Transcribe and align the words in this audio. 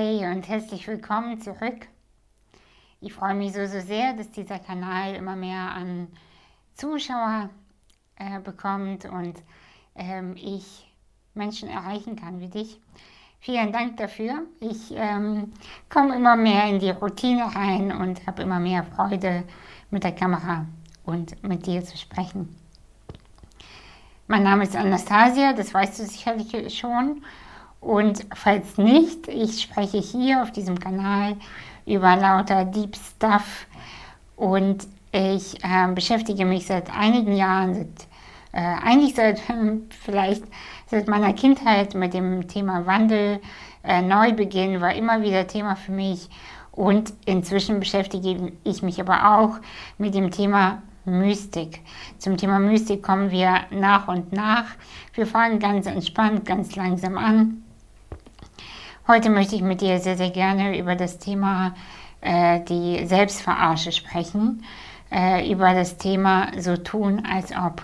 Hi 0.00 0.24
und 0.24 0.48
herzlich 0.48 0.88
willkommen 0.88 1.42
zurück. 1.42 1.86
Ich 3.02 3.12
freue 3.12 3.34
mich 3.34 3.52
so, 3.52 3.66
so 3.66 3.80
sehr, 3.80 4.14
dass 4.14 4.30
dieser 4.30 4.58
Kanal 4.58 5.14
immer 5.14 5.36
mehr 5.36 5.74
an 5.74 6.08
Zuschauer 6.72 7.50
äh, 8.16 8.40
bekommt 8.40 9.04
und 9.04 9.34
ähm, 9.94 10.36
ich 10.36 10.90
Menschen 11.34 11.68
erreichen 11.68 12.16
kann 12.16 12.40
wie 12.40 12.48
dich. 12.48 12.80
Vielen 13.40 13.72
Dank 13.72 13.98
dafür. 13.98 14.46
Ich 14.60 14.90
ähm, 14.92 15.52
komme 15.90 16.16
immer 16.16 16.34
mehr 16.34 16.64
in 16.64 16.78
die 16.78 16.92
Routine 16.92 17.54
rein 17.54 17.92
und 17.92 18.26
habe 18.26 18.40
immer 18.40 18.58
mehr 18.58 18.84
Freude 18.84 19.44
mit 19.90 20.02
der 20.02 20.12
Kamera 20.12 20.64
und 21.04 21.42
mit 21.42 21.66
dir 21.66 21.84
zu 21.84 21.98
sprechen. 21.98 22.56
Mein 24.28 24.44
Name 24.44 24.62
ist 24.62 24.76
Anastasia, 24.76 25.52
das 25.52 25.74
weißt 25.74 25.98
du 25.98 26.04
sicherlich 26.04 26.78
schon. 26.78 27.22
Und 27.80 28.26
falls 28.34 28.76
nicht, 28.76 29.26
ich 29.28 29.62
spreche 29.62 29.98
hier 29.98 30.42
auf 30.42 30.52
diesem 30.52 30.78
Kanal 30.78 31.36
über 31.86 32.14
lauter 32.16 32.64
Deep 32.64 32.94
Stuff 32.96 33.66
und 34.36 34.86
ich 35.12 35.64
äh, 35.64 35.92
beschäftige 35.94 36.44
mich 36.44 36.66
seit 36.66 36.94
einigen 36.94 37.34
Jahren, 37.34 37.74
seit, 37.74 38.06
äh, 38.52 38.86
eigentlich 38.86 39.14
seit 39.14 39.40
vielleicht 40.04 40.44
seit 40.86 41.08
meiner 41.08 41.32
Kindheit 41.32 41.94
mit 41.94 42.14
dem 42.14 42.48
Thema 42.48 42.86
Wandel, 42.86 43.40
äh, 43.82 44.02
Neubeginn 44.02 44.80
war 44.80 44.94
immer 44.94 45.22
wieder 45.22 45.46
Thema 45.46 45.74
für 45.74 45.92
mich 45.92 46.28
und 46.72 47.12
inzwischen 47.24 47.80
beschäftige 47.80 48.52
ich 48.62 48.82
mich 48.82 49.00
aber 49.00 49.38
auch 49.38 49.58
mit 49.98 50.14
dem 50.14 50.30
Thema 50.30 50.82
Mystik. 51.06 51.80
Zum 52.18 52.36
Thema 52.36 52.58
Mystik 52.58 53.02
kommen 53.02 53.30
wir 53.30 53.60
nach 53.70 54.06
und 54.06 54.32
nach. 54.32 54.64
Wir 55.14 55.26
fangen 55.26 55.58
ganz 55.58 55.86
entspannt, 55.86 56.44
ganz 56.44 56.76
langsam 56.76 57.16
an. 57.16 57.62
Heute 59.10 59.28
möchte 59.28 59.56
ich 59.56 59.62
mit 59.62 59.80
dir 59.80 59.98
sehr, 59.98 60.16
sehr 60.16 60.30
gerne 60.30 60.78
über 60.78 60.94
das 60.94 61.18
Thema 61.18 61.74
äh, 62.20 62.60
die 62.60 63.04
Selbstverarsche 63.04 63.90
sprechen, 63.90 64.62
äh, 65.10 65.50
über 65.50 65.74
das 65.74 65.96
Thema 65.96 66.52
so 66.56 66.76
tun, 66.76 67.26
als 67.28 67.50
ob. 67.50 67.82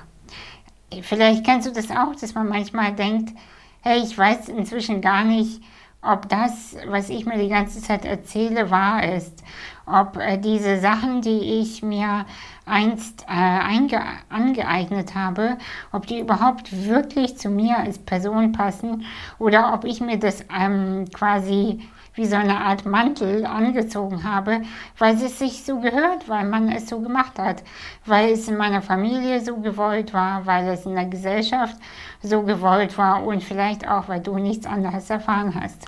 Vielleicht 1.03 1.45
kennst 1.45 1.67
du 1.67 1.73
das 1.73 1.91
auch, 1.91 2.15
dass 2.15 2.35
man 2.35 2.49
manchmal 2.49 2.93
denkt, 2.93 3.37
hey, 3.83 4.05
ich 4.05 4.17
weiß 4.17 4.51
inzwischen 4.51 5.01
gar 5.01 5.25
nicht, 5.25 5.61
ob 6.07 6.29
das, 6.29 6.77
was 6.87 7.11
ich 7.11 7.27
mir 7.27 7.39
die 7.39 7.49
ganze 7.49 7.81
Zeit 7.81 8.05
erzähle, 8.05 8.71
wahr 8.71 9.03
ist. 9.15 9.43
Ob 9.87 10.17
äh, 10.17 10.39
diese 10.39 10.79
Sachen, 10.79 11.21
die 11.21 11.61
ich 11.61 11.83
mir 11.83 12.27
einst 12.65 13.25
äh, 13.29 14.15
angeeignet 14.29 15.15
habe, 15.15 15.59
ob 15.93 16.07
die 16.07 16.19
überhaupt 16.19 16.87
wirklich 16.87 17.39
zu 17.39 17.49
mir 17.49 17.79
als 17.79 17.99
Person 17.99 18.53
passen 18.53 19.05
oder 19.39 19.73
ob 19.75 19.85
ich 19.85 20.01
mir 20.01 20.19
das 20.19 20.45
ähm, 20.53 21.05
quasi 21.13 21.89
wie 22.17 22.27
so 22.27 22.37
eine 22.37 22.59
Art 22.59 22.87
Mantel 22.87 23.45
angezogen 23.45 24.25
habe, 24.25 24.63
weil 24.99 25.15
es 25.17 25.39
sich 25.39 25.65
so 25.65 25.81
gehört, 25.81 26.29
weil 26.29 26.47
man 26.47 26.71
es 26.71 26.89
so 26.89 27.01
gemacht 27.01 27.39
hat, 27.39 27.63
weil 28.07 28.33
es 28.33 28.49
in 28.49 28.57
meiner 28.57 28.83
Familie 28.83 29.41
so 29.41 29.59
gewollt 29.59 30.13
war, 30.15 30.47
weil 30.47 30.67
es 30.69 30.87
in 30.87 30.95
der 30.95 31.05
Gesellschaft 31.05 31.77
so 32.23 32.43
gewollt 32.43 32.97
war 32.97 33.23
und 33.25 33.45
vielleicht 33.45 33.87
auch, 33.87 34.09
weil 34.09 34.21
du 34.21 34.39
nichts 34.39 34.67
anderes 34.67 35.11
erfahren 35.11 35.55
hast. 35.61 35.87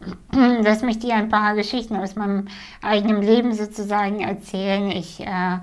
Lass 0.32 0.82
mich 0.82 0.98
dir 0.98 1.14
ein 1.14 1.28
paar 1.28 1.54
Geschichten 1.54 1.96
aus 1.96 2.16
meinem 2.16 2.48
eigenen 2.82 3.22
Leben 3.22 3.52
sozusagen 3.52 4.20
erzählen. 4.20 4.90
Ich 4.90 5.20
äh, 5.20 5.58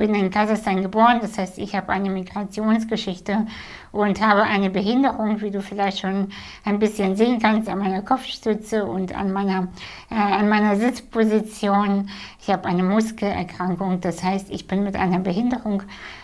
bin 0.00 0.14
in 0.14 0.30
Kasachstan 0.30 0.80
geboren, 0.80 1.18
das 1.20 1.36
heißt, 1.36 1.58
ich 1.58 1.74
habe 1.74 1.92
eine 1.92 2.08
Migrationsgeschichte 2.08 3.46
und 3.92 4.18
habe 4.26 4.44
eine 4.44 4.70
Behinderung, 4.70 5.42
wie 5.42 5.50
du 5.50 5.60
vielleicht 5.60 5.98
schon 5.98 6.28
ein 6.64 6.78
bisschen 6.78 7.16
sehen 7.16 7.38
kannst, 7.38 7.68
an 7.68 7.80
meiner 7.80 8.00
Kopfstütze 8.00 8.86
und 8.86 9.14
an 9.14 9.30
meiner, 9.30 9.68
äh, 10.10 10.14
an 10.14 10.48
meiner 10.48 10.76
Sitzposition. 10.76 12.08
Ich 12.40 12.48
habe 12.48 12.66
eine 12.66 12.82
Muskelerkrankung, 12.82 14.00
das 14.00 14.22
heißt, 14.22 14.50
ich 14.50 14.66
bin 14.66 14.84
mit 14.84 14.96
einer 14.96 15.18
Behinderung 15.18 15.82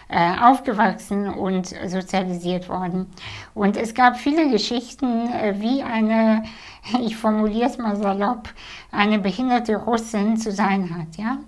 äh, 0.09 0.38
aufgewachsen 0.41 1.28
und 1.28 1.75
sozialisiert 1.86 2.69
worden. 2.69 3.06
Und 3.54 3.76
es 3.76 3.92
gab 3.92 4.16
viele 4.16 4.50
Geschichten, 4.50 5.28
äh, 5.28 5.56
wie 5.59 5.82
eine, 5.82 6.44
ich 7.03 7.16
formuliere 7.16 7.69
es 7.69 7.78
mal 7.78 7.97
salopp, 7.97 8.48
eine 8.92 9.19
behinderte 9.19 9.76
Russin 9.76 10.36
zu 10.36 10.53
sein 10.53 10.97
hat. 10.97 11.16
Ja? 11.16 11.38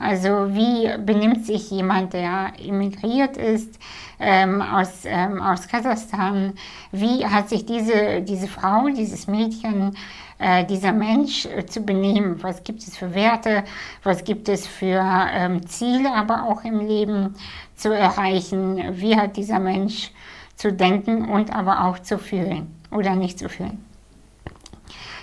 Also 0.00 0.52
wie 0.52 0.90
benimmt 0.98 1.46
sich 1.46 1.70
jemand, 1.78 2.12
der 2.12 2.52
immigriert 2.58 3.36
ist 3.36 3.78
ähm, 4.20 4.60
aus, 4.60 5.04
ähm, 5.04 5.40
aus 5.40 5.66
Kasachstan? 5.68 6.54
Wie 6.92 7.24
hat 7.24 7.48
sich 7.48 7.64
diese, 7.64 8.20
diese 8.22 8.48
Frau, 8.48 8.88
dieses 8.88 9.26
Mädchen, 9.26 9.96
äh, 10.38 10.64
dieser 10.64 10.92
Mensch 10.92 11.46
äh, 11.46 11.64
zu 11.64 11.80
benehmen? 11.80 12.42
Was 12.42 12.62
gibt 12.62 12.82
es 12.82 12.96
für 12.96 13.14
Werte? 13.14 13.64
Was 14.02 14.24
gibt 14.24 14.48
es 14.48 14.66
für 14.66 15.00
ähm, 15.32 15.66
Ziele, 15.66 16.12
aber 16.12 16.44
auch 16.44 16.64
im 16.64 16.80
Leben 16.86 17.34
zu 17.76 17.92
erreichen? 17.94 19.00
Wie 19.00 19.16
hat 19.16 19.36
dieser 19.36 19.58
Mensch 19.58 20.12
zu 20.56 20.72
denken 20.72 21.28
und 21.28 21.54
aber 21.54 21.84
auch 21.84 21.98
zu 22.00 22.18
fühlen 22.18 22.74
oder 22.90 23.14
nicht 23.14 23.38
zu 23.38 23.48
fühlen? 23.48 23.87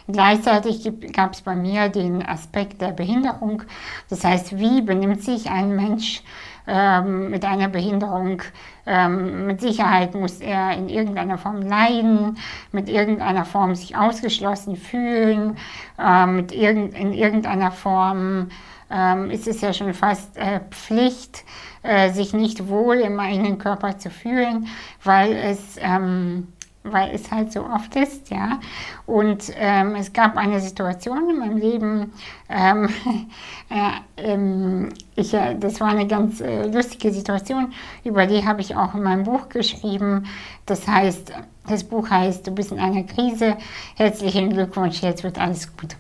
Gleichzeitig 0.08 0.88
gab 1.14 1.34
es 1.34 1.42
bei 1.42 1.56
mir 1.56 1.90
den 1.90 2.24
Aspekt 2.24 2.82
der 2.82 2.92
Behinderung. 2.92 3.64
Das 4.10 4.24
heißt, 4.24 4.58
wie 4.60 4.82
benimmt 4.82 5.24
sich 5.24 5.50
ein 5.50 5.76
Mensch 5.76 6.22
ähm, 6.68 7.32
mit 7.32 7.44
einer 7.44 7.70
Behinderung? 7.70 8.44
Ähm, 8.86 9.48
mit 9.48 9.62
Sicherheit 9.62 10.14
muss 10.14 10.42
er 10.42 10.78
in 10.78 10.90
irgendeiner 10.90 11.40
Form 11.40 11.64
leiden, 11.64 12.38
mit 12.72 12.88
irgendeiner 12.88 13.46
Form 13.46 13.74
sich 13.74 13.98
ausgeschlossen 13.98 14.76
fühlen, 14.76 15.58
äh, 15.98 16.28
mit 16.28 16.52
irgend, 16.52 16.94
in 16.94 17.12
irgendeiner 17.12 17.72
Form 17.72 18.50
ähm, 18.92 19.32
ist 19.32 19.48
es 19.48 19.62
ja 19.62 19.74
schon 19.74 19.94
fast 19.96 20.38
äh, 20.38 20.60
Pflicht, 20.70 21.44
äh, 21.82 22.12
sich 22.12 22.34
nicht 22.34 22.68
wohl 22.68 22.98
im 22.98 23.20
eigenen 23.20 23.58
Körper 23.58 23.98
zu 23.98 24.12
fühlen, 24.12 24.68
weil 25.04 25.34
es 25.34 25.78
ähm, 25.82 26.48
weil 26.86 27.14
es 27.14 27.32
halt 27.32 27.52
so 27.52 27.66
oft 27.66 27.96
ist, 27.96 28.30
ja. 28.30 28.60
Und 29.06 29.52
ähm, 29.58 29.96
es 29.96 30.14
gab 30.14 30.38
eine 30.38 30.60
Situation 30.60 31.30
in 31.30 31.40
meinem 31.40 31.58
Leben, 31.58 32.14
ähm, 32.50 32.90
äh, 33.70 33.92
ähm, 34.18 34.90
ich, 35.16 35.34
äh, 35.34 35.56
das 35.56 35.80
war 35.82 35.90
eine 35.90 36.08
ganz 36.08 36.42
äh, 36.42 36.68
lustige 36.68 37.12
Situation, 37.12 37.74
über 38.04 38.26
die 38.26 38.46
habe 38.46 38.62
ich 38.62 38.76
auch 38.76 38.94
in 38.94 39.04
meinem 39.04 39.24
Buch 39.24 39.50
geschrieben. 39.50 40.26
Das 40.66 40.88
heißt, 40.88 41.34
das 41.68 41.84
Buch 41.84 42.10
heißt, 42.10 42.46
du 42.46 42.52
bist 42.52 42.72
in 42.72 42.80
einer 42.80 43.04
Krise, 43.04 43.58
herzlichen 43.96 44.52
Glückwunsch, 44.52 45.02
jetzt 45.02 45.24
wird 45.24 45.40
alles 45.40 45.76
gut. 45.76 45.96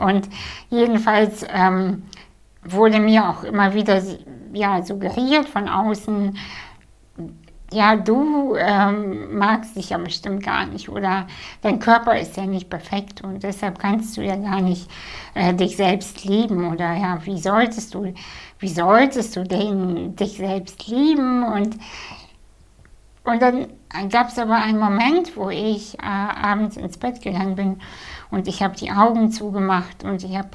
Und 0.00 0.28
jedenfalls 0.70 1.44
ähm, 1.52 2.04
wurde 2.64 2.98
mir 3.00 3.28
auch 3.28 3.44
immer 3.44 3.74
wieder 3.74 4.02
ja, 4.52 4.82
suggeriert 4.82 5.48
von 5.48 5.68
außen, 5.68 6.36
ja, 7.72 7.96
du 7.96 8.54
ähm, 8.56 9.36
magst 9.38 9.76
dich 9.76 9.90
ja 9.90 9.98
bestimmt 9.98 10.42
gar 10.44 10.66
nicht 10.66 10.88
oder? 10.88 11.26
Dein 11.62 11.78
Körper 11.80 12.18
ist 12.18 12.36
ja 12.36 12.46
nicht 12.46 12.70
perfekt 12.70 13.22
und 13.22 13.42
deshalb 13.42 13.78
kannst 13.78 14.16
du 14.16 14.22
ja 14.22 14.36
gar 14.36 14.60
nicht 14.60 14.88
äh, 15.34 15.52
dich 15.52 15.76
selbst 15.76 16.24
lieben 16.24 16.72
oder? 16.72 16.94
Ja, 16.94 17.18
wie 17.24 17.38
solltest 17.38 17.94
du, 17.94 18.14
wie 18.58 18.68
solltest 18.68 19.34
du 19.36 19.44
denn 19.44 20.14
dich 20.16 20.36
selbst 20.36 20.86
lieben? 20.86 21.42
Und 21.42 21.76
und 23.24 23.42
dann 23.42 23.66
gab 24.10 24.28
es 24.28 24.38
aber 24.38 24.54
einen 24.54 24.78
Moment, 24.78 25.36
wo 25.36 25.50
ich 25.50 25.98
äh, 25.98 26.02
abends 26.02 26.76
ins 26.76 26.96
Bett 26.96 27.20
gegangen 27.22 27.56
bin 27.56 27.80
und 28.30 28.46
ich 28.46 28.62
habe 28.62 28.76
die 28.76 28.92
Augen 28.92 29.32
zugemacht 29.32 30.04
und 30.04 30.22
ich 30.22 30.36
habe 30.36 30.50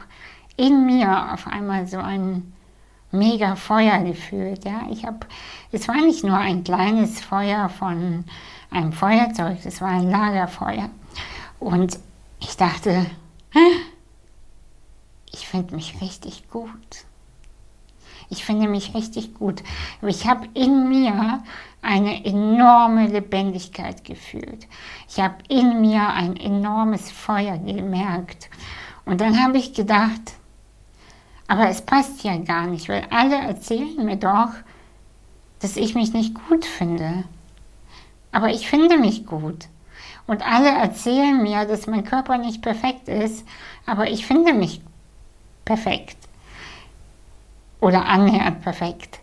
in 0.56 0.86
mir 0.86 1.34
auf 1.34 1.48
einmal 1.48 1.86
so 1.88 1.98
einen 1.98 2.54
mega 3.12 3.56
Feuer 3.56 4.00
gefühlt. 4.00 4.66
Ja? 4.66 4.88
Ich 4.90 5.06
habe, 5.06 5.19
es 5.72 5.88
war 5.88 5.98
nicht 5.98 6.24
nur 6.24 6.38
ein 6.38 6.63
kleines 6.63 7.22
Feuer 7.22 7.69
von 7.69 8.25
einem 8.69 8.94
Feuerzeug, 8.94 9.58
es 9.66 9.81
war 9.81 9.90
ein 9.90 10.10
Lagerfeuer. 10.10 10.90
Und 11.60 12.00
ich 12.40 12.58
dachte, 12.58 13.06
ich 15.31 15.48
finde 15.48 15.75
mich 15.75 16.02
richtig 16.02 16.50
gut. 16.50 17.06
Ich 18.30 18.46
finde 18.46 18.69
mich 18.69 18.96
richtig 18.96 19.34
gut. 19.34 19.62
Ich 20.02 20.25
habe 20.25 20.48
in 20.54 20.88
mir 20.88 21.44
eine 21.81 22.25
enorme 22.25 23.07
Lebendigkeit 23.07 24.06
gefühlt. 24.06 24.68
Ich 25.10 25.19
habe 25.19 25.36
in 25.50 25.81
mir 25.81 26.07
ein 26.07 26.38
enormes 26.38 27.12
Feuer 27.12 27.57
gemerkt. 27.57 28.50
Und 29.04 29.19
dann 29.19 29.44
habe 29.44 29.57
ich 29.57 29.74
gedacht, 29.74 30.36
aber 31.51 31.68
es 31.68 31.81
passt 31.81 32.24
ja 32.24 32.38
gar 32.38 32.65
nicht, 32.65 32.88
weil 32.88 33.06
alle 33.09 33.36
erzählen 33.36 34.06
mir 34.06 34.15
doch, 34.15 34.51
dass 35.59 35.75
ich 35.75 35.95
mich 35.95 36.13
nicht 36.13 36.33
gut 36.48 36.63
finde. 36.63 37.25
Aber 38.31 38.51
ich 38.51 38.69
finde 38.69 38.98
mich 38.98 39.25
gut. 39.25 39.68
Und 40.27 40.48
alle 40.48 40.69
erzählen 40.69 41.44
mir, 41.44 41.65
dass 41.65 41.88
mein 41.88 42.06
Körper 42.06 42.38
nicht 42.38 42.62
perfekt 42.62 43.09
ist, 43.09 43.45
aber 43.86 44.09
ich 44.09 44.25
finde 44.25 44.53
mich 44.53 44.80
perfekt. 45.65 46.15
Oder 47.81 48.06
annähernd 48.06 48.62
perfekt. 48.62 49.19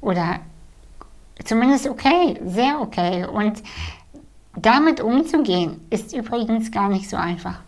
Oder 0.00 0.38
zumindest 1.44 1.88
okay, 1.88 2.38
sehr 2.46 2.80
okay. 2.80 3.26
Und 3.26 3.60
damit 4.54 5.00
umzugehen 5.00 5.80
ist 5.90 6.14
übrigens 6.14 6.70
gar 6.70 6.88
nicht 6.88 7.10
so 7.10 7.16
einfach. 7.16 7.58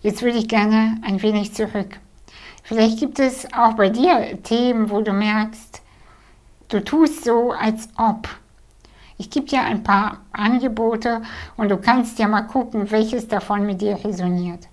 jetzt 0.00 0.22
würde 0.22 0.38
ich 0.38 0.48
gerne 0.48 1.02
ein 1.02 1.20
wenig 1.20 1.52
zurück. 1.52 2.00
Vielleicht 2.64 2.98
gibt 2.98 3.18
es 3.18 3.46
auch 3.52 3.74
bei 3.74 3.90
dir 3.90 4.42
Themen, 4.42 4.88
wo 4.88 5.02
du 5.02 5.12
merkst, 5.12 5.82
du 6.68 6.82
tust 6.82 7.22
so, 7.22 7.52
als 7.52 7.90
ob. 7.98 8.26
Ich 9.18 9.28
gebe 9.28 9.44
dir 9.44 9.60
ein 9.60 9.82
paar 9.82 10.22
Angebote 10.32 11.20
und 11.58 11.68
du 11.68 11.76
kannst 11.76 12.18
ja 12.18 12.26
mal 12.26 12.42
gucken, 12.42 12.90
welches 12.90 13.28
davon 13.28 13.66
mit 13.66 13.82
dir 13.82 14.02
resoniert. 14.02 14.66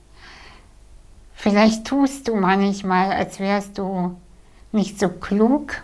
Vielleicht 1.34 1.86
tust 1.86 2.30
du 2.30 2.36
manchmal, 2.36 3.12
als 3.12 3.42
wärst 3.42 3.78
du 3.78 4.16
nicht 4.72 4.98
so 4.98 5.10
klug, 5.10 5.82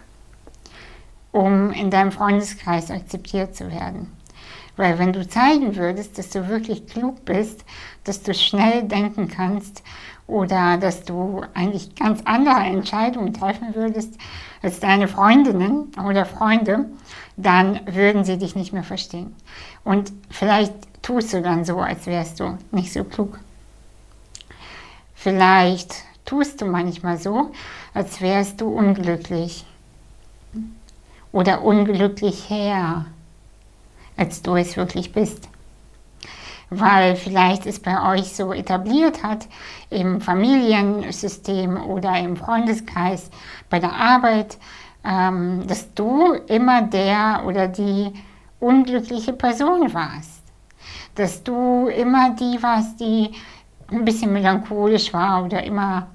um 1.33 1.71
in 1.71 1.91
deinem 1.91 2.13
Freundeskreis 2.13 2.89
akzeptiert 2.89 3.53
zu 3.53 3.69
werden. 3.69 4.13
Weil 4.77 4.97
wenn 4.97 5.11
du 5.11 5.27
zeigen 5.27 5.75
würdest, 5.75 6.17
dass 6.17 6.29
du 6.29 6.47
wirklich 6.47 6.87
klug 6.87 7.25
bist, 7.25 7.65
dass 8.05 8.23
du 8.23 8.33
schnell 8.33 8.83
denken 8.83 9.27
kannst 9.27 9.83
oder 10.27 10.77
dass 10.77 11.03
du 11.03 11.41
eigentlich 11.53 11.95
ganz 11.95 12.21
andere 12.25 12.59
Entscheidungen 12.59 13.33
treffen 13.33 13.73
würdest 13.73 14.17
als 14.61 14.79
deine 14.79 15.07
Freundinnen 15.07 15.91
oder 16.05 16.25
Freunde, 16.25 16.85
dann 17.37 17.79
würden 17.85 18.25
sie 18.25 18.37
dich 18.37 18.55
nicht 18.55 18.73
mehr 18.73 18.83
verstehen. 18.83 19.33
Und 19.83 20.11
vielleicht 20.29 20.73
tust 21.01 21.33
du 21.33 21.41
dann 21.41 21.63
so, 21.63 21.79
als 21.79 22.05
wärst 22.07 22.39
du 22.41 22.57
nicht 22.71 22.91
so 22.91 23.03
klug. 23.05 23.39
Vielleicht 25.15 25.95
tust 26.25 26.61
du 26.61 26.65
manchmal 26.65 27.17
so, 27.17 27.51
als 27.93 28.21
wärst 28.21 28.59
du 28.59 28.67
unglücklich 28.67 29.65
oder 31.31 31.63
unglücklich 31.63 32.49
her, 32.49 33.05
als 34.17 34.41
du 34.41 34.55
es 34.55 34.75
wirklich 34.75 35.13
bist. 35.13 35.47
Weil 36.69 37.15
vielleicht 37.15 37.65
es 37.65 37.79
bei 37.79 38.13
euch 38.13 38.35
so 38.35 38.51
etabliert 38.51 39.23
hat, 39.23 39.47
im 39.89 40.19
Familiensystem 40.19 41.77
oder 41.77 42.17
im 42.19 42.35
Freundeskreis, 42.35 43.29
bei 43.69 43.79
der 43.79 43.93
Arbeit, 43.93 44.57
ähm, 45.05 45.65
dass 45.67 45.93
du 45.93 46.33
immer 46.47 46.81
der 46.81 47.43
oder 47.45 47.67
die 47.67 48.11
unglückliche 48.59 49.33
Person 49.33 49.93
warst. 49.93 50.41
Dass 51.15 51.43
du 51.43 51.87
immer 51.87 52.31
die 52.31 52.61
warst, 52.61 52.99
die 52.99 53.31
ein 53.89 54.03
bisschen 54.03 54.33
melancholisch 54.33 55.13
war 55.13 55.45
oder 55.45 55.63
immer, 55.63 56.07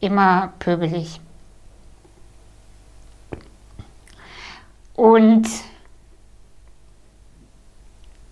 immer 0.00 0.52
pöbelig. 0.58 1.20
Und 4.94 5.46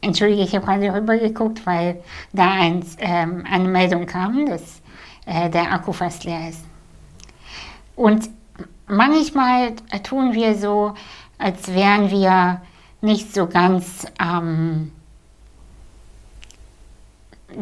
entschuldige, 0.04 0.42
ich 0.42 0.54
habe 0.54 0.64
gerade 0.64 0.92
rübergeguckt, 0.92 1.66
weil 1.66 2.02
da 2.32 2.52
ein, 2.52 2.84
ähm, 2.98 3.44
eine 3.50 3.68
Meldung 3.68 4.06
kam, 4.06 4.46
dass 4.46 4.82
äh, 5.26 5.50
der 5.50 5.72
Akku 5.72 5.92
fast 5.92 6.24
leer 6.24 6.48
ist. 6.48 6.64
Und 7.96 8.28
manchmal 8.86 9.74
tun 10.02 10.32
wir 10.34 10.54
so, 10.54 10.94
als 11.38 11.72
wären 11.72 12.10
wir 12.10 12.60
nicht 13.00 13.34
so 13.34 13.46
ganz 13.46 14.06
ähm, 14.20 14.92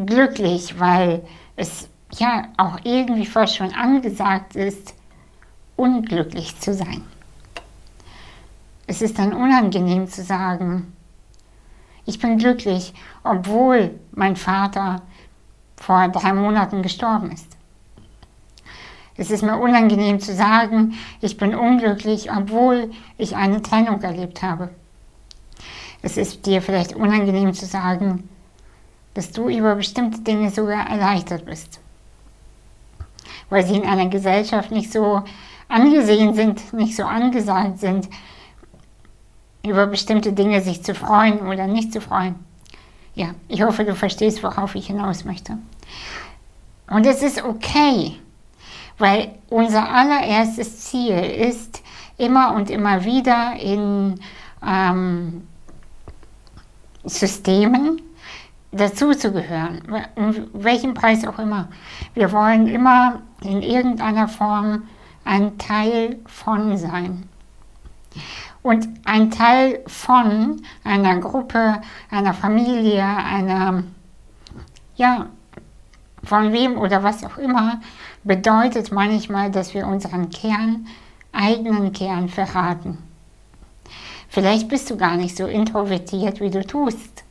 glücklich, 0.05 0.79
weil 0.79 1.23
es 1.55 1.89
ja 2.17 2.47
auch 2.57 2.79
irgendwie 2.83 3.25
fast 3.25 3.57
schon 3.57 3.73
angesagt 3.73 4.55
ist, 4.55 4.93
unglücklich 5.75 6.59
zu 6.59 6.73
sein. 6.73 7.03
Es 8.85 9.01
ist 9.01 9.17
dann 9.17 9.33
unangenehm 9.33 10.07
zu 10.07 10.23
sagen, 10.23 10.93
ich 12.05 12.19
bin 12.19 12.37
glücklich, 12.37 12.93
obwohl 13.23 13.99
mein 14.11 14.35
Vater 14.35 15.01
vor 15.77 16.07
drei 16.09 16.33
Monaten 16.33 16.81
gestorben 16.81 17.31
ist. 17.31 17.57
Es 19.15 19.29
ist 19.29 19.43
mir 19.43 19.57
unangenehm 19.57 20.19
zu 20.19 20.33
sagen, 20.33 20.95
ich 21.21 21.37
bin 21.37 21.53
unglücklich, 21.53 22.31
obwohl 22.31 22.91
ich 23.17 23.35
eine 23.35 23.61
Trennung 23.61 24.01
erlebt 24.01 24.41
habe. 24.41 24.69
Es 26.01 26.17
ist 26.17 26.45
dir 26.45 26.61
vielleicht 26.61 26.95
unangenehm 26.95 27.53
zu 27.53 27.65
sagen, 27.65 28.27
dass 29.13 29.31
du 29.31 29.49
über 29.49 29.75
bestimmte 29.75 30.21
Dinge 30.21 30.49
sogar 30.49 30.89
erleichtert 30.89 31.45
bist, 31.45 31.79
weil 33.49 33.65
sie 33.65 33.75
in 33.75 33.85
einer 33.85 34.07
Gesellschaft 34.07 34.71
nicht 34.71 34.91
so 34.91 35.23
angesehen 35.67 36.33
sind, 36.33 36.73
nicht 36.73 36.95
so 36.95 37.03
angesagt 37.03 37.79
sind, 37.79 38.09
über 39.65 39.87
bestimmte 39.87 40.33
Dinge 40.33 40.61
sich 40.61 40.83
zu 40.83 40.93
freuen 40.93 41.39
oder 41.47 41.67
nicht 41.67 41.93
zu 41.93 42.01
freuen. 42.01 42.35
Ja, 43.15 43.35
ich 43.47 43.61
hoffe, 43.61 43.85
du 43.85 43.95
verstehst, 43.95 44.43
worauf 44.43 44.75
ich 44.75 44.87
hinaus 44.87 45.23
möchte. 45.23 45.57
Und 46.89 47.05
es 47.05 47.21
ist 47.23 47.43
okay, 47.43 48.17
weil 48.97 49.35
unser 49.49 49.89
allererstes 49.89 50.79
Ziel 50.79 51.17
ist, 51.17 51.81
immer 52.17 52.53
und 52.55 52.69
immer 52.69 53.03
wieder 53.03 53.55
in 53.59 54.19
ähm, 54.65 55.47
Systemen 57.03 58.01
dazuzugehören, 58.71 59.81
um 60.15 60.47
welchen 60.53 60.93
Preis 60.93 61.25
auch 61.27 61.39
immer. 61.39 61.67
Wir 62.13 62.31
wollen 62.31 62.67
immer 62.67 63.21
in 63.41 63.61
irgendeiner 63.61 64.27
Form 64.27 64.83
ein 65.25 65.57
Teil 65.57 66.19
von 66.25 66.77
sein. 66.77 67.29
Und 68.63 68.87
ein 69.03 69.29
Teil 69.29 69.83
von 69.87 70.61
einer 70.85 71.17
Gruppe, 71.19 71.81
einer 72.09 72.33
Familie, 72.33 73.03
einer, 73.03 73.83
ja, 74.95 75.27
von 76.23 76.53
wem 76.53 76.77
oder 76.77 77.03
was 77.03 77.25
auch 77.25 77.37
immer, 77.37 77.81
bedeutet 78.23 78.91
manchmal, 78.91 79.51
dass 79.51 79.73
wir 79.73 79.85
unseren 79.85 80.29
Kern, 80.29 80.87
eigenen 81.33 81.91
Kern 81.91 82.29
verraten. 82.29 82.99
Vielleicht 84.29 84.69
bist 84.69 84.89
du 84.89 84.97
gar 84.97 85.17
nicht 85.17 85.35
so 85.35 85.45
introvertiert, 85.45 86.39
wie 86.39 86.49
du 86.49 86.65
tust, 86.65 87.23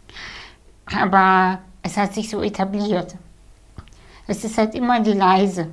aber 0.87 1.61
es 1.83 1.97
hat 1.97 2.15
sich 2.15 2.29
so 2.29 2.43
etabliert. 2.43 3.17
Es 4.27 4.45
ist 4.45 4.59
halt 4.59 4.75
immer 4.75 5.01
die 5.01 5.15
leise. 5.15 5.69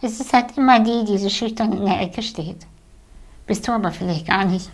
Es 0.00 0.20
ist 0.20 0.32
halt 0.32 0.56
immer 0.56 0.80
die, 0.80 1.04
die 1.04 1.18
so 1.18 1.28
schüchtern 1.28 1.72
in 1.72 1.84
der 1.84 2.00
Ecke 2.00 2.22
steht. 2.22 2.66
Bist 3.50 3.66
du 3.66 3.72
aber 3.72 3.90
vielleicht 3.90 4.28
gar 4.28 4.44
nicht. 4.44 4.70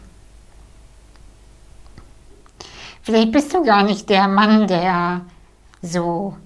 Vielleicht 3.00 3.32
bist 3.32 3.54
du 3.54 3.64
gar 3.64 3.82
nicht 3.82 4.10
der 4.10 4.28
Mann, 4.28 4.66
der 4.66 5.22
so 5.80 6.36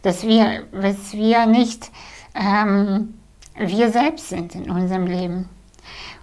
Dass 0.00 0.26
wir, 0.26 0.62
dass 0.72 1.12
wir 1.12 1.44
nicht 1.44 1.90
ähm, 2.34 3.12
wir 3.54 3.90
selbst 3.90 4.30
sind 4.30 4.54
in 4.54 4.70
unserem 4.70 5.06
Leben. 5.06 5.50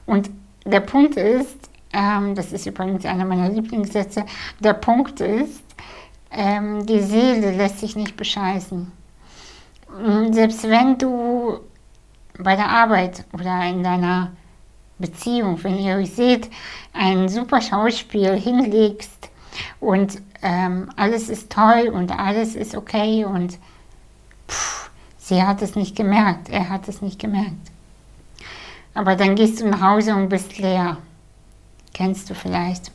Und 0.05 0.29
der 0.65 0.81
Punkt 0.81 1.17
ist, 1.17 1.69
ähm, 1.93 2.35
das 2.35 2.51
ist 2.51 2.65
übrigens 2.65 3.05
einer 3.05 3.25
meiner 3.25 3.49
Lieblingssätze, 3.49 4.25
der 4.59 4.73
Punkt 4.73 5.21
ist, 5.21 5.63
ähm, 6.31 6.85
die 6.85 7.01
Seele 7.01 7.51
lässt 7.51 7.79
sich 7.79 7.95
nicht 7.95 8.17
bescheißen. 8.17 8.91
Selbst 10.31 10.63
wenn 10.67 10.97
du 10.97 11.59
bei 12.37 12.55
der 12.55 12.67
Arbeit 12.67 13.23
oder 13.33 13.63
in 13.65 13.81
deiner 13.81 14.31
Beziehung, 14.99 15.63
wenn 15.63 15.77
ihr 15.77 15.95
euch 15.95 16.11
seht, 16.11 16.49
ein 16.93 17.29
super 17.29 17.61
Schauspiel 17.61 18.35
hinlegst 18.35 19.29
und 19.79 20.21
ähm, 20.41 20.89
alles 20.97 21.29
ist 21.29 21.51
toll 21.51 21.89
und 21.93 22.11
alles 22.11 22.55
ist 22.55 22.75
okay 22.75 23.23
und 23.23 23.57
pff, 24.49 24.89
sie 25.17 25.41
hat 25.41 25.61
es 25.61 25.75
nicht 25.75 25.95
gemerkt, 25.95 26.49
er 26.49 26.69
hat 26.69 26.87
es 26.87 27.01
nicht 27.01 27.19
gemerkt. 27.19 27.71
Aber 28.95 29.15
dann 29.15 29.35
gehst 29.35 29.61
du 29.61 29.67
nach 29.67 29.81
Hause 29.81 30.15
und 30.15 30.29
bist 30.29 30.57
leer. 30.57 30.97
Kennst 31.93 32.29
du 32.29 32.33
vielleicht. 32.33 32.91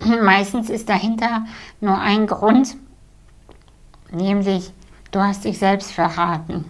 Meistens 0.22 0.68
ist 0.68 0.88
dahinter 0.88 1.44
nur 1.80 1.98
ein 1.98 2.26
Grund, 2.26 2.76
nämlich 4.10 4.72
du 5.12 5.20
hast 5.20 5.44
dich 5.44 5.58
selbst 5.58 5.92
verraten. 5.92 6.64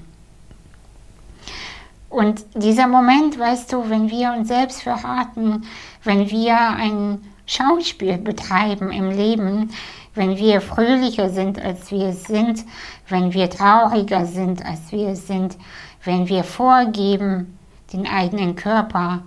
Und 2.08 2.44
dieser 2.54 2.88
Moment, 2.88 3.38
weißt 3.38 3.72
du, 3.72 3.88
wenn 3.88 4.10
wir 4.10 4.32
uns 4.32 4.48
selbst 4.48 4.82
verraten, 4.82 5.64
wenn 6.02 6.28
wir 6.28 6.58
ein 6.58 7.20
Schauspiel 7.46 8.18
betreiben 8.18 8.90
im 8.90 9.10
Leben, 9.10 9.70
wenn 10.14 10.36
wir 10.36 10.60
fröhlicher 10.60 11.30
sind, 11.30 11.60
als 11.60 11.92
wir 11.92 12.12
sind, 12.12 12.64
wenn 13.08 13.32
wir 13.32 13.48
trauriger 13.48 14.26
sind, 14.26 14.64
als 14.64 14.90
wir 14.90 15.14
sind, 15.14 15.56
wenn 16.04 16.28
wir 16.28 16.44
vorgeben, 16.44 17.58
den 17.92 18.06
eigenen 18.06 18.56
Körper 18.56 19.22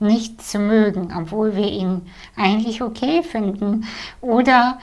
nicht 0.00 0.42
zu 0.42 0.58
mögen, 0.58 1.12
obwohl 1.16 1.56
wir 1.56 1.68
ihn 1.68 2.02
eigentlich 2.36 2.82
okay 2.82 3.22
finden, 3.22 3.86
oder 4.20 4.78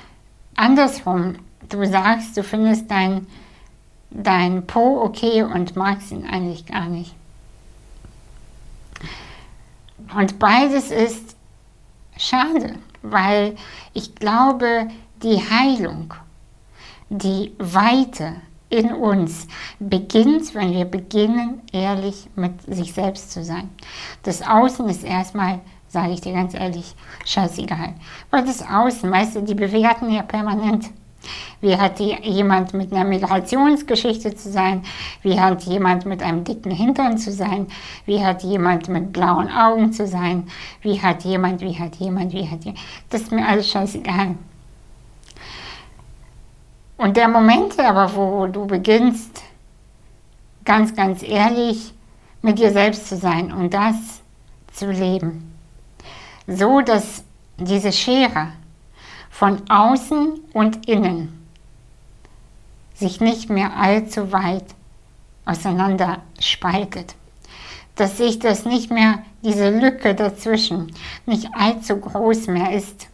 andersrum, 0.56 1.36
du 1.70 1.86
sagst, 1.86 2.38
du 2.38 2.44
findest 2.44 2.90
dein, 2.90 3.28
dein 4.10 4.66
Po 4.68 5.02
okay 5.02 5.44
und 5.44 5.76
magst 5.76 6.12
ihn 6.12 6.26
eigentlich 6.26 6.66
gar 6.66 6.88
nicht. 6.88 7.14
Und 10.16 10.40
beides 10.40 10.92
ist 10.92 11.36
schade, 12.18 12.76
weil 13.02 13.56
ich 13.94 14.16
glaube, 14.16 14.90
die 15.24 15.38
Heilung, 15.38 16.14
die 17.10 17.54
Weite 17.58 18.36
in 18.72 18.94
uns 18.94 19.48
beginnt, 19.80 20.56
wenn 20.56 20.72
wir 20.72 20.86
beginnen, 20.86 21.62
ehrlich 21.72 22.30
mit 22.36 22.54
sich 22.74 22.94
selbst 22.94 23.32
zu 23.32 23.44
sein. 23.44 23.70
Das 24.24 24.42
Außen 24.42 24.88
ist 24.90 25.04
erstmal, 25.04 25.60
sage 25.88 26.14
ich 26.14 26.22
dir 26.22 26.34
ganz 26.34 26.54
ehrlich, 26.54 26.96
scheißegal. 27.26 27.94
Weil 28.32 28.46
das 28.46 28.66
Außen, 28.68 29.12
weißt 29.12 29.36
du, 29.36 29.42
die 29.42 29.56
bewerten 29.56 30.10
ja 30.10 30.24
permanent. 30.24 30.90
Wie 31.60 31.76
hat 31.76 32.00
jemand 32.00 32.74
mit 32.74 32.92
einer 32.92 33.04
Migrationsgeschichte 33.04 34.34
zu 34.36 34.52
sein? 34.52 34.84
Wie 35.22 35.40
hat 35.40 35.64
jemand 35.64 36.06
mit 36.06 36.24
einem 36.24 36.44
dicken 36.44 36.72
Hintern 36.72 37.18
zu 37.18 37.32
sein? 37.32 37.68
Wie 38.06 38.24
hat 38.24 38.42
jemand 38.42 38.88
mit 38.88 39.14
blauen 39.14 39.52
Augen 39.52 39.94
zu 39.94 40.08
sein? 40.08 40.48
Wie 40.82 41.00
hat 41.00 41.24
jemand, 41.24 41.62
wie 41.62 41.78
hat 41.78 41.98
jemand, 41.98 42.34
wie 42.34 42.48
hat 42.50 42.64
jemand? 42.64 42.84
Das 43.10 43.22
ist 43.22 43.32
mir 43.32 43.48
alles 43.48 43.70
scheißegal. 43.70 44.36
Und 47.02 47.18
der 47.18 47.28
Moment 47.28 47.80
aber, 47.80 48.16
wo 48.16 48.46
du 48.46 48.68
beginnst, 48.68 49.42
ganz, 50.64 50.96
ganz 50.96 51.24
ehrlich 51.24 51.96
mit 52.44 52.60
dir 52.60 52.70
selbst 52.70 53.08
zu 53.08 53.18
sein 53.18 53.52
und 53.52 53.74
das 53.74 53.96
zu 54.72 54.92
leben, 54.92 55.52
so 56.46 56.82
dass 56.82 57.24
diese 57.58 57.92
Schere 57.92 58.50
von 59.32 59.68
außen 59.68 60.42
und 60.54 60.88
innen 60.88 61.44
sich 62.94 63.20
nicht 63.20 63.50
mehr 63.50 63.76
allzu 63.76 64.32
weit 64.32 64.68
auseinander 65.44 66.22
spaltet. 66.40 67.16
Dass 67.96 68.20
sich 68.20 68.38
das 68.38 68.64
nicht 68.64 68.92
mehr, 68.92 69.24
diese 69.42 69.72
Lücke 69.72 70.14
dazwischen, 70.14 70.94
nicht 71.26 71.48
allzu 71.56 71.98
groß 71.98 72.46
mehr 72.46 72.74
ist. 72.74 73.08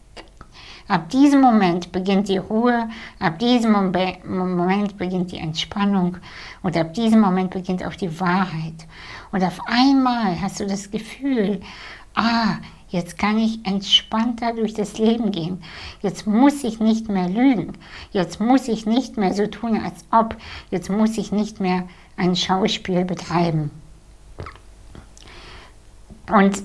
Ab 0.88 1.10
diesem 1.10 1.40
Moment 1.42 1.92
beginnt 1.92 2.28
die 2.28 2.38
Ruhe, 2.38 2.88
ab 3.18 3.38
diesem 3.38 3.72
Moment 3.72 4.96
beginnt 4.96 5.32
die 5.32 5.38
Entspannung 5.38 6.16
und 6.62 6.76
ab 6.76 6.94
diesem 6.94 7.20
Moment 7.20 7.50
beginnt 7.50 7.84
auch 7.84 7.94
die 7.94 8.18
Wahrheit. 8.18 8.86
Und 9.30 9.44
auf 9.44 9.60
einmal 9.66 10.40
hast 10.40 10.60
du 10.60 10.66
das 10.66 10.90
Gefühl, 10.90 11.60
ah, 12.14 12.56
Jetzt 12.90 13.18
kann 13.18 13.38
ich 13.38 13.64
entspannter 13.66 14.54
durch 14.54 14.72
das 14.72 14.98
Leben 14.98 15.30
gehen. 15.30 15.62
Jetzt 16.00 16.26
muss 16.26 16.64
ich 16.64 16.80
nicht 16.80 17.08
mehr 17.08 17.28
lügen. 17.28 17.74
Jetzt 18.12 18.40
muss 18.40 18.66
ich 18.66 18.86
nicht 18.86 19.18
mehr 19.18 19.34
so 19.34 19.46
tun, 19.46 19.78
als 19.84 20.06
ob. 20.10 20.36
Jetzt 20.70 20.88
muss 20.88 21.18
ich 21.18 21.30
nicht 21.30 21.60
mehr 21.60 21.86
ein 22.16 22.34
Schauspiel 22.34 23.04
betreiben. 23.04 23.70
Und 26.32 26.62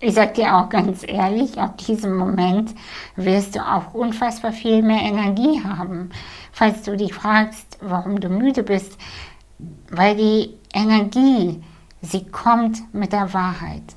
ich 0.00 0.14
sage 0.14 0.34
dir 0.34 0.56
auch 0.56 0.68
ganz 0.68 1.02
ehrlich, 1.06 1.58
ab 1.58 1.78
diesem 1.78 2.16
Moment 2.16 2.74
wirst 3.16 3.56
du 3.56 3.60
auch 3.60 3.94
unfassbar 3.94 4.52
viel 4.52 4.82
mehr 4.82 5.02
Energie 5.02 5.62
haben. 5.64 6.10
Falls 6.52 6.82
du 6.82 6.96
dich 6.96 7.14
fragst, 7.14 7.78
warum 7.80 8.20
du 8.20 8.28
müde 8.28 8.62
bist, 8.62 8.96
weil 9.90 10.16
die 10.16 10.54
Energie, 10.72 11.62
sie 12.00 12.24
kommt 12.26 12.94
mit 12.94 13.12
der 13.12 13.32
Wahrheit 13.34 13.96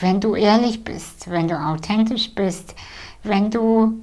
wenn 0.00 0.20
du 0.20 0.34
ehrlich 0.34 0.82
bist, 0.84 1.30
wenn 1.30 1.48
du 1.48 1.58
authentisch 1.58 2.34
bist, 2.34 2.74
wenn 3.22 3.50
du 3.50 4.00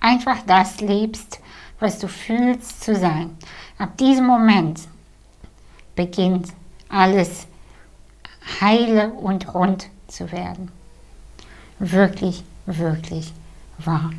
einfach 0.00 0.38
das 0.46 0.80
lebst, 0.80 1.40
was 1.78 1.98
du 1.98 2.08
fühlst 2.08 2.82
zu 2.82 2.96
sein. 2.96 3.36
Ab 3.78 3.96
diesem 3.96 4.26
Moment 4.26 4.80
beginnt 5.94 6.48
alles 6.88 7.46
heile 8.60 9.12
und 9.12 9.54
rund 9.54 9.88
zu 10.10 10.30
werden. 10.32 10.70
Wirklich, 11.78 12.44
wirklich 12.66 13.32
wahr. 13.78 14.10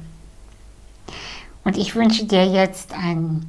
Und 1.63 1.77
ich 1.77 1.95
wünsche 1.95 2.25
dir 2.25 2.45
jetzt 2.45 2.93
ein, 2.93 3.45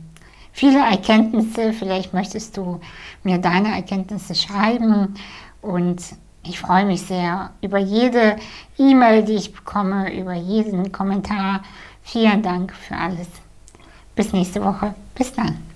viele 0.52 0.80
Erkenntnisse. 0.80 1.72
Vielleicht 1.72 2.12
möchtest 2.12 2.56
du 2.56 2.80
mir 3.22 3.38
deine 3.38 3.74
Erkenntnisse 3.74 4.34
schreiben 4.34 5.14
und 5.62 6.02
ich 6.44 6.58
freue 6.58 6.84
mich 6.84 7.02
sehr 7.02 7.50
über 7.62 7.78
jede 7.78 8.36
E-Mail, 8.76 9.24
die 9.24 9.34
ich 9.34 9.52
bekomme, 9.52 10.12
über 10.14 10.34
jeden 10.34 10.90
Kommentar. 10.90 11.62
Vielen 12.02 12.42
Dank 12.42 12.74
für 12.74 12.96
alles. 12.96 13.28
Bis 14.16 14.32
nächste 14.32 14.62
Woche. 14.62 14.94
Bis 15.14 15.32
dann. 15.32 15.71